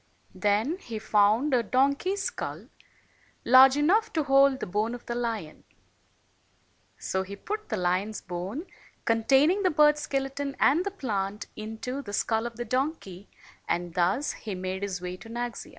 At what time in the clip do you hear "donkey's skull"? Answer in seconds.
1.61-2.65